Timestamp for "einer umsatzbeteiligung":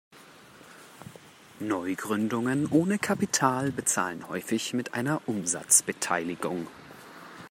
4.95-6.65